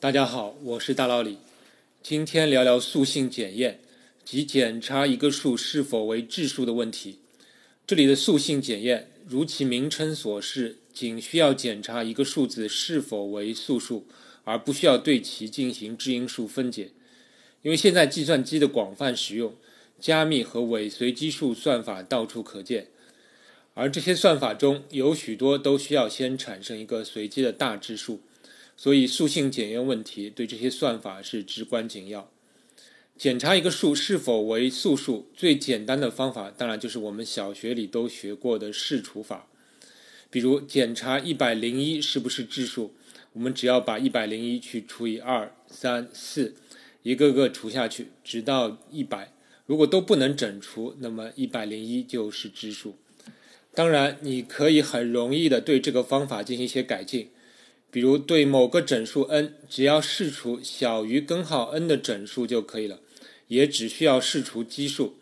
[0.00, 1.38] 大家好，我是大老李。
[2.04, 3.80] 今天聊聊素性检验，
[4.24, 7.18] 即检查一个数是否为质数的问题。
[7.84, 14.06] 这里的素性检验，如其名称所示，仅需要检查一个数字是否为素数，
[14.44, 16.90] 而不需要对其进行质因数分解。
[17.62, 19.52] 因为现在计算机的广泛使用，
[19.98, 22.86] 加密和伪随机数算法到处可见，
[23.74, 28.20] 而这些算法中有许多都需要先产生一个随机的大质数，
[28.78, 32.30] 所以素性检验问题对这些算法是至关紧要。
[33.16, 39.48] 检查一个数是否为素数，最简单的方法当然就是我们小学里都学过的试除法。
[40.30, 42.92] 比如检查一百零一是不是质数，
[43.32, 46.54] 我们只要把一百零一去除以二、三、四，
[47.02, 49.32] 一个个除下去，直到一百。
[49.66, 52.94] 如果都不能整除，那么一百零一就是质数。
[53.74, 57.30] 当然，你可以很容易的对这个方法进行一些改进。
[57.90, 63.00] 比如对某个整数 n，只要试除小于根号 n 的整数就可以了。
[63.48, 65.14] 也只需要试除奇数。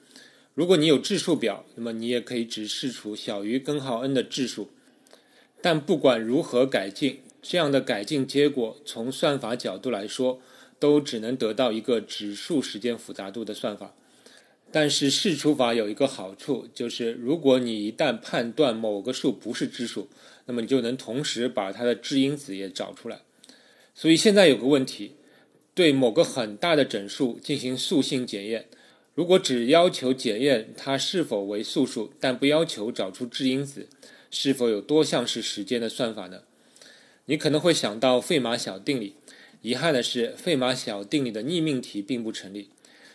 [0.55, 4.69] 如果你有质数表，那么你也可以只试除小于根号 n 的质数。
[5.63, 10.41] 但不管如何改进，这样的改进结果从算法角度来说，
[10.81, 13.95] 都只能得到一个指数时间复杂度的算法。
[14.77, 20.11] 但是试除法有一个好处，就是如果你一旦判断某个数不是质数，
[20.45, 23.21] 那么你就能同时把它的质因子也找出来。
[23.95, 25.13] 所以现在有个问题。
[25.73, 28.67] 对某个很大的整数进行素性检验，
[29.15, 33.89] 如果只要求检验它是否为素数，但不要求找出质因子，
[34.31, 36.43] 是否有多项式时间的算法呢？
[37.25, 39.15] 你可能会想到费马小定理。
[39.63, 42.69] 遗憾的是，费马小定理的逆命题并不成立。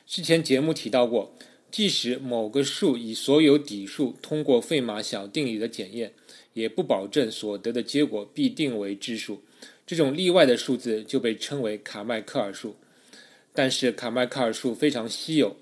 [0.08, 1.34] 之前节目提到过，
[1.72, 6.11] 即使某个数以所有底数通过费马小定理的检验，
[6.53, 9.41] 也不保证所得的结果必定为质数。
[9.88, 12.75] 这种例外的数字就被称为卡迈克尔数，
[13.53, 15.55] 但是卡迈克尔数非常稀有，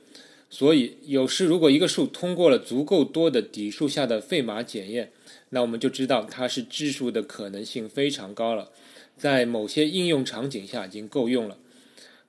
[0.49, 5.11] 所以有时如果一个数通过了足够多的底数下的费马检验，
[5.49, 8.71] 那我们就知道它是质数的可能性非常高了，
[9.17, 11.57] 在某些应用场景下已经够用了。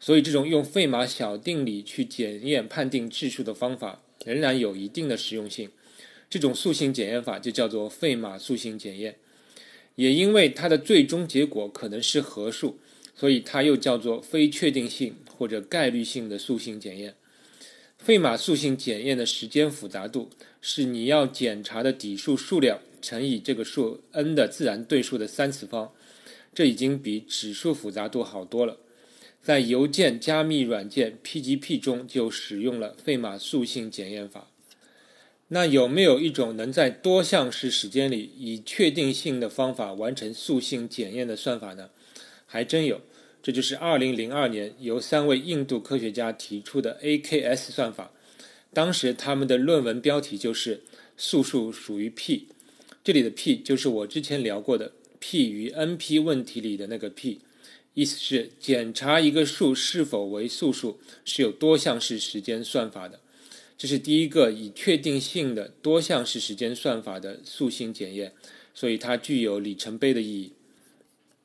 [0.01, 5.69] 所以这种用费马小定理去检验判定质数的方法仍然有一定的实用性，
[6.31, 9.17] 这种素性检验法就叫做费马素性检验。
[9.97, 12.79] 也因为它的最终结果可能是合数，
[13.15, 17.15] 所以它又叫做非确定性或者概率性的素性检验。
[17.99, 20.31] 费马素性检验的时间复杂度
[20.63, 25.93] 是你要检查的底数数量乘以这个数 n 的自然对数的三次方，
[26.55, 28.79] 这已经比指数复杂度好多了。
[29.43, 34.49] 在邮件加密软件 PGP 中就使用了费马素性检验法。
[35.49, 41.91] 那有没有一种能在多项式时间里以确定性的方法完成素性检验的算法呢？
[42.47, 43.01] 还真有，
[43.43, 48.13] 这就是2002年由三位印度科学家提出的 AKS 算法。
[48.73, 50.83] 当时他们的论文标题就是
[51.17, 52.47] “素数属于 P”，
[53.03, 57.41] 这里的 P 就是我之前聊过的 P 与 NP 问题里的那个 P，
[58.01, 63.21] 意思是检查一个数是否为素数是有多项式时间算法的。
[63.77, 68.33] 这是第一个以确定性的多项式时间算法的素性检验，
[68.73, 70.53] 所以它具有里程碑的意义。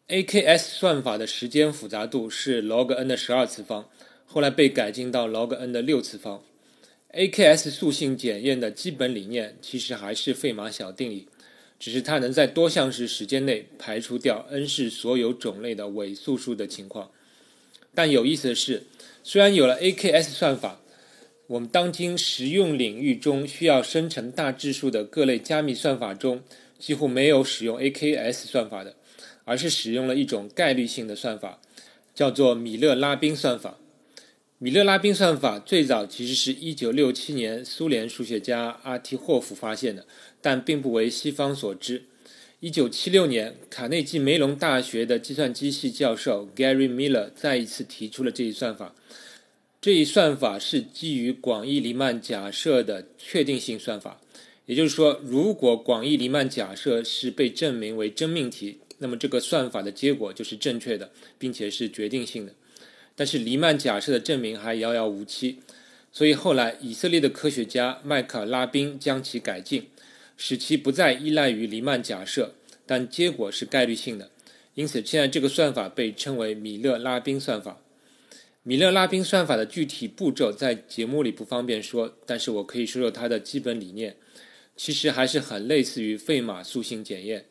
[0.07, 3.89] AKS 算法的时间复杂度是 log n 的十二次方，
[4.25, 6.41] 后来被改进到 log n 的六次方。
[7.11, 11.27] AKS 素性检验的基本理念其实还是费马小定理，
[11.79, 17.11] 只是它能在多项式时间内排除掉 n 是所有种类的伪素数的情况。
[17.93, 18.83] 但有意思的是，
[19.23, 20.81] 虽然有了 AKS 算法，
[21.47, 26.41] 我们当今实用领域中需要生成大质数的各类加密算法中，
[26.77, 28.95] 几乎没有使用 AKS 算法的，
[29.43, 31.61] 而是使用了一种概率性的算法，
[32.13, 33.77] 叫做米勒拉宾算法。
[34.57, 40.05] 米勒拉宾算法最早其实是一九六七年苏联数学家阿提霍夫发现的，
[40.45, 42.03] 但并不为西方所知。
[42.59, 48.93] 一九七六年，卡内基梅隆大学的计算机系教授 Gary Miller 再一次提出了这一算法。
[49.81, 54.21] 这一算法是基于广义黎曼假设的确定性算法，
[54.67, 61.09] 也就是说，如果广义黎曼假设是被证明为真命题，那么这个算法的结果就是正确的，
[61.39, 62.53] 并且是决定性的。
[63.15, 65.57] 但是黎曼假设的证明还遥遥无期，
[66.11, 69.87] 所以后来以色列的科学家麦克拉宾将其改进，
[70.37, 72.55] 使其不再依赖于黎曼假设，
[72.85, 74.31] 但结果是概率性的。
[74.73, 77.81] 因此，现在这个算法被称为米勒拉宾算法。
[78.63, 84.17] 米勒拉宾算法的具体步骤在节目里不方便说，但是我可以说说它的基本理念。
[84.75, 87.45] 其实还是很类似于费马素性检验。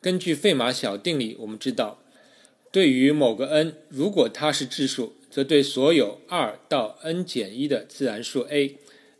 [0.00, 2.00] 根据费马小定理，我们知道，
[2.70, 8.76] 对于某个 n，如果它是质数，则对所有二到 n 减一的自然数 a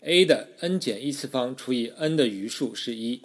[0.06, 3.20] a 的 n 减一次方除以 n 的余数是一。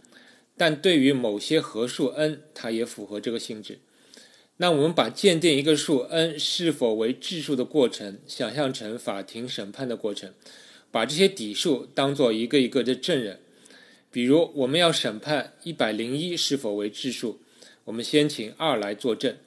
[0.58, 3.80] 但对于某些合数 n，它也符合这个性质。
[4.58, 10.34] 那我们把鉴定一个数 n 是否为质数的过程，想象成法庭审判的过程，
[10.92, 13.40] 把这些底数当做一个一个的证人。
[14.12, 17.40] 比如，我们要审判一百零一是否为质数，
[17.86, 19.38] 我们先请二来作证。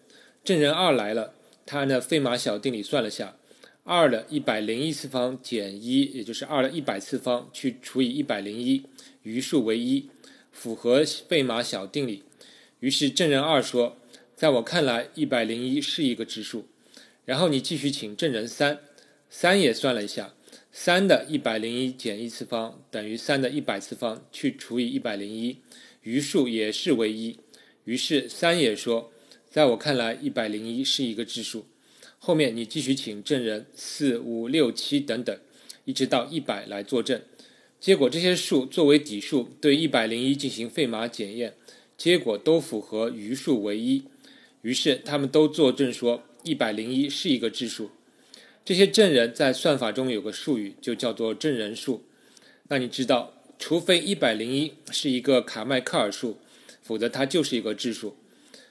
[0.42, 1.34] 证人二来了，
[1.64, 3.36] 他按照费马小定理算了下，
[3.86, 8.82] 二的一百零一次方减一，也就是二的一百次方去除以一百零一，
[9.24, 10.08] 余数为一，
[10.50, 12.22] 符合费马小定理。
[12.80, 13.98] 于是证人二说，
[14.34, 16.66] 在我看来，一百零一是一个质数。
[17.26, 18.80] 然后你继续请证人三，
[19.28, 20.34] 三也算了一下。
[20.72, 25.58] 三的一百零一减一次方等于三的一百次方去除以一百零一，
[26.02, 27.38] 余数也是为一。
[27.84, 29.12] 于是三也说，
[29.50, 31.66] 在我看来，一百零一是一个质数。
[32.26, 35.38] 后面你继续请证人四、五、六、七等等，
[35.84, 37.20] 一直到一百来作证。
[37.78, 41.52] 结果这些数作为底数对一百零一进行费马检验，
[41.98, 44.04] 结果都符合余数为一。
[44.62, 47.90] 于是他们都作证说，一百零一是一个质数。
[48.64, 52.04] 这些证人在算法中有个术语，就叫做证人数。
[52.68, 56.38] 那你知道，除非一百零一是一个卡迈克尔数，
[56.80, 58.16] 否则它就是一个质数。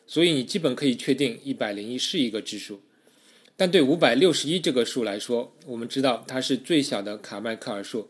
[0.07, 2.81] 所以你基本可以确定一百零一是一个质数。
[3.55, 8.09] 但对五百六十一这个数来说，我们知道它是最小的卡迈克尔数。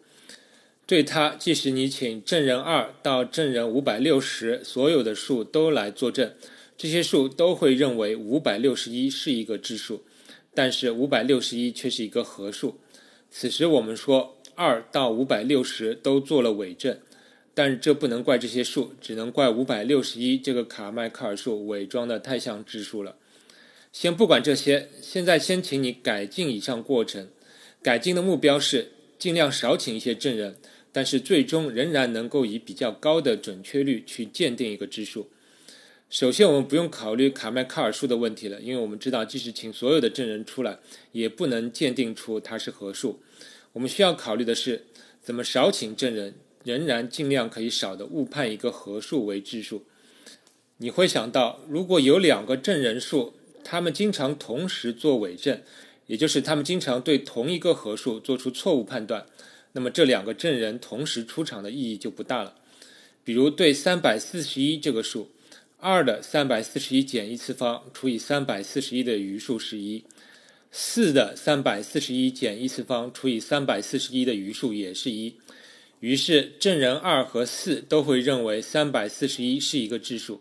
[0.86, 6.34] 对它，即使你请证人二到证人五百六十所有的数都来作证，
[6.78, 10.04] 这些数都会认为五百六十一是一个质数。
[10.54, 12.80] 但是五百六十一却是一个合数。
[13.32, 17.00] 此时我们说二到五百六十都做了伪证，
[17.54, 23.16] 但这不能怪这些数，只能怪五百六十一这个卡迈克尔数伪装的太像质数了。
[23.94, 27.30] 先不管这些，现在先请你改进以上过程。
[27.84, 30.58] 改进的目标是尽量少请一些证人，
[30.92, 35.30] 但是最终仍然能够以比较高的准确率去鉴定一个质数。
[36.10, 40.80] 首先，我们不用考虑卡迈卡尔数的问题了，因为我们知道，即使请所有的证人出来，
[41.12, 43.22] 也不能鉴定出它是合数。
[43.74, 44.88] 我们需要考虑的是，
[45.22, 49.84] 怎么少请证人，仍然尽量可以少的误判一个合数为质数。
[50.78, 55.62] 你会想到，如果有两个证人数，他们经常同时做伪证，
[56.08, 59.26] 也就是他们经常对同一个合数做出错误判断，
[59.72, 62.56] 那么这两个证人同时出场的意义就不大了。
[63.24, 65.30] 比如对三百四十一这个数。
[65.86, 70.02] 二的三百四十一减一次方除以三百四十一的余数是一，
[70.72, 75.36] 四的三百四十一减一次方除以三百四十一的余数也是一，
[76.00, 80.40] 于是证人二和四都会认为三百四十一是一个质数，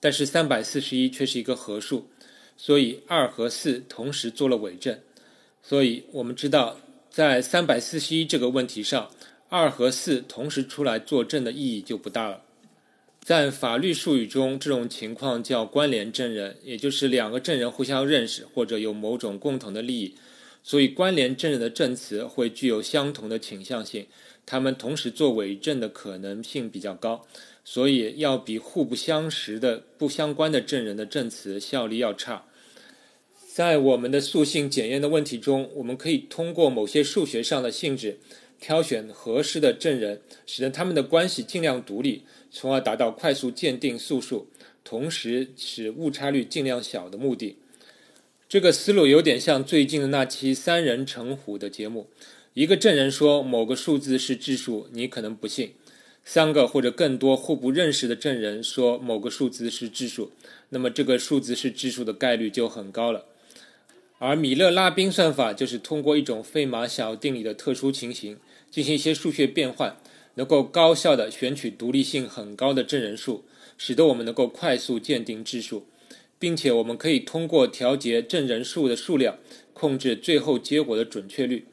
[0.00, 2.08] 但是三百四十一却是一个合数，
[2.58, 4.98] 所以二和四同时做了伪证。
[5.62, 6.78] 所以我们知道，
[7.08, 9.10] 在三百四十一这个问题上，
[9.48, 12.42] 二和四同时出来作证的意义就不大了。
[13.22, 20.14] 在法律术语中，这种情况叫关联证人，也就是两个证人互相认识或者有某种共同的利益，
[20.62, 24.06] 所以关联证人的证词会具有相同的倾向性，
[24.46, 27.26] 他们同时做伪证的可能性比较高，
[27.64, 32.46] 所以要比互不相识的不相关的证人的证词效力要差。
[33.58, 38.20] 在我们的塑性检验的问题中，我们可以通过某些数学上的性质。
[38.60, 44.46] 挑选合适的证人，使得他们的关系尽量独立，从而达到快速鉴定诉数，
[44.84, 47.56] 同时使误差率尽量小的目的。
[48.48, 52.06] 这个思路有点像最近的那期“三人成虎”的节目。
[52.54, 55.70] 一个证人说某个数字是质数，你可能不信；
[56.24, 60.30] 三个或者更多互不认识的证人说某个数字是质数，
[60.68, 63.24] 那么这个数字是质数的概率就很高了。
[64.18, 68.38] 而米勒拉宾算法就是通过一种费马小定理的特殊情形。
[68.70, 69.96] 进行一些数学变换，
[70.34, 73.42] 能够高效的选取独立性很高的证人数，
[73.78, 75.86] 使得我们能够快速鉴定质数，
[76.38, 79.38] 并且我们可以通过调节证人数的数量，
[79.72, 81.64] 控制最后结果的准确率。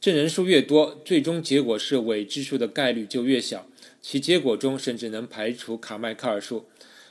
[0.00, 3.66] 证人数越多，最终结果是伪质数的概率就越小，
[4.00, 6.64] 其结果中甚至能排除卡迈克尔数。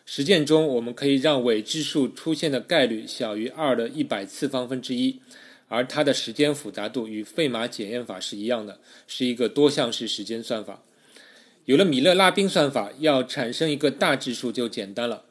[0.09, 5.19] 实践中，我们可以让伪质数出现的概率小于二的一百次方分之一。
[5.67, 10.81] 而它的时间复杂度与费马检验法是一样的，是一个多项式时间算法。
[11.65, 15.25] 有了米勒拉宾算法，要产生一个大质数就简单了。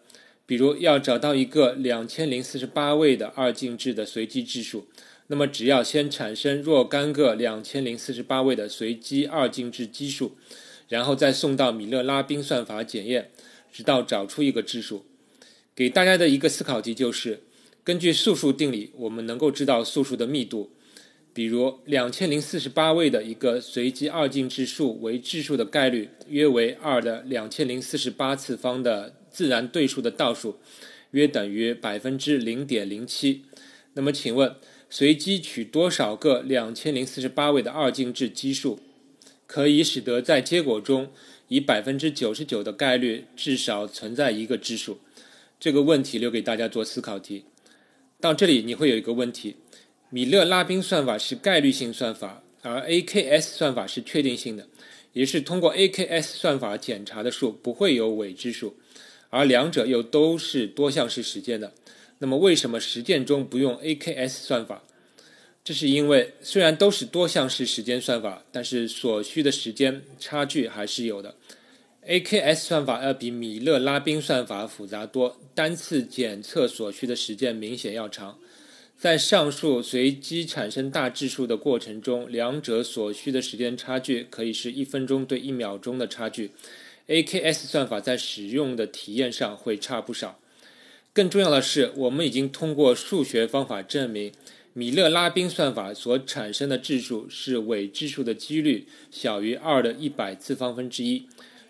[0.45, 4.87] 比如要找到一个两千零四十八位的二进制的随机质数，
[5.28, 10.37] 那么只要先产生若干个两千零四十八位的随机二进制基数，
[10.90, 13.30] 然后再送到米勒拉宾算法检验，
[13.76, 15.04] 直到找出一个质数。
[15.75, 17.42] 给大家的一个思考题就是。
[17.85, 20.71] 根据素数定理，我们能够知道素数的密度。
[21.35, 30.56] 比如两千零四十八位的一个随机二进制数为质数的概率约为二的两千零四十八次方的自然对数的倒数，
[31.11, 33.45] 约等于百分之零点零七。
[33.92, 34.56] 那么，请问
[34.88, 38.80] 随机取多少个两千零四十八位的二进制奇数，
[39.47, 41.12] 可以使得在结果中
[41.49, 44.99] 以百分之九十九的概率至少存在一个质数？
[45.59, 47.45] 这个问题留给大家做思考题。
[48.21, 49.57] 到这里，你会有一个问题：
[50.11, 54.67] 米勒拉宾算法是概率性算法，而 AKS 算法是确定性的，
[55.12, 58.76] 也是通过 AKS 算法检查的数不会有伪质数，
[59.31, 61.73] 而两者又都是多项式时间的。
[62.19, 64.83] 那么，为什么实践中不用 AKS 算法？
[65.66, 71.35] 这是因为虽然都是多项式时间算法，但是所需的时间差距还是有的。
[72.06, 78.38] AKS 算法要比米勒拉宾算法复杂多，单次检测所需的时间明显要长。
[78.96, 86.52] 在上述随机产生大质数的过程中，两者所需的时间差距可以是一分钟对一秒钟的差距。
[87.08, 90.38] AKS 算法在使用的体验上会差不少。
[91.12, 94.30] 更重要的是，我们已经通过数学方法证明，
[94.78, 101.23] 米勒拉宾算法所产生的质数是伪质数的几率小于二的一百次方分之一。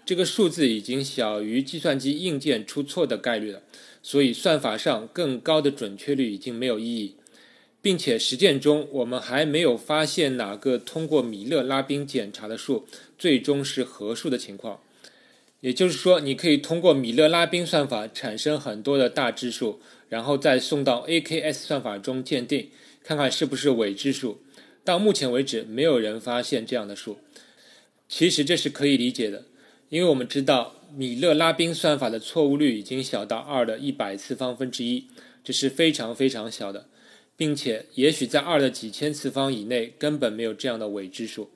[0.05, 3.63] 这个数字已经小于计算机硬件出错的概率了，
[4.03, 7.15] 所以算法上更高的准确率已经没有意义，
[7.81, 14.81] 并且实践中我们还没有发现哪个通过米勒拉宾检查的数最终是合数的情况。
[15.61, 22.69] 也就是说，你可以通过米勒拉宾算法产生很多的大质数，然后再送到 AKS 算法中鉴定，
[23.07, 24.41] 看看是不是伪质数。
[24.83, 27.19] 到目前为止，没有人发现这样的数。
[28.09, 29.45] 其实这是可以理解的。
[29.91, 35.07] 因为我们知道米勒拉宾算法的错误率已经小到二的一百次方分之一，
[35.45, 36.89] 这是非常非常小的，
[37.37, 41.49] 并且也许在二的几千次方以内根本没有这样的伪质数。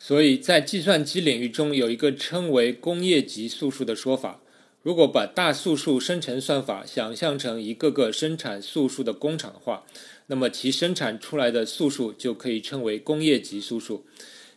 [0.00, 4.40] 所以在计算机领域中有一个称为工业级素数的说法。
[4.82, 9.84] 如果把大素数生成算法想象成一个个生产素数的工厂的话，
[10.28, 14.06] 那么其生产出来的素数就可以称为工业级素数。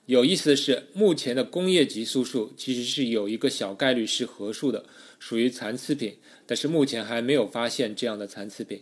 [0.05, 4.85] 有意思的是，目前的工业级素数其实是有一个小概率是合数的，
[5.19, 8.81] 属于残次品，但是目前还没有发现这样的残次品。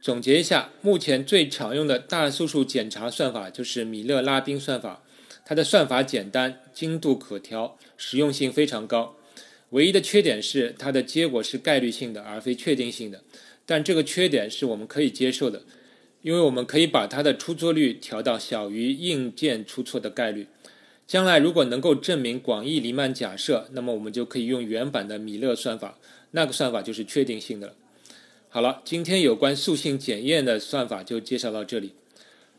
[0.00, 5.04] 总结一下，目前最常用的大素数检查算法就是米勒拉宾算法，
[5.44, 9.16] 它的算法简单、精度可调、实用性非常高。
[9.70, 13.22] 唯一的缺点是它的结果是概率性的而非确定性的，
[13.66, 15.62] 但这个缺点是我们可以接受的。
[16.22, 20.46] 因为我们可以把它的出错率调到小于硬件出错的概率。
[21.06, 25.98] 将来如果能够证明广义黎曼假设，那么我们就可以用原版的米勒算法，
[26.32, 27.74] 那个算法就是确定性的了。
[28.50, 31.92] 好了，今天有关塑性检验的算法就介绍到这里。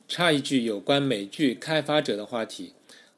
[0.08, 2.74] 插一句有关美剧开发者的话题，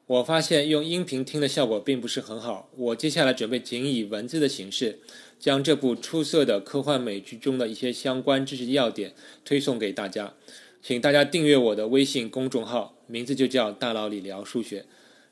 [0.06, 5.00] 我发现用音频听的效果并不是很好，我接下来准备仅以文字的形式。
[5.38, 9.12] 将这部出色的科幻美剧中的一些相关知识要点
[9.44, 10.34] 推送给大家，
[10.82, 14.84] 请大家订阅我的微信公众号，名字就叫“大佬李聊数学”。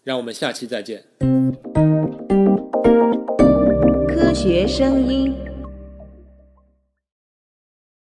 [0.05, 1.05] 让我们下期再见。
[4.09, 5.52] 科学声音。